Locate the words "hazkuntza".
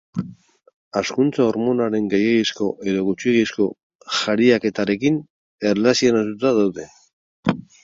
1.01-1.43